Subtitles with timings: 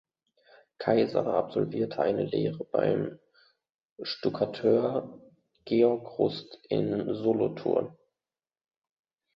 [0.79, 3.19] Keiser absolvierte eine Lehre beim
[4.01, 5.21] Stuckateur
[5.65, 7.95] Georg Rust in Solothurn.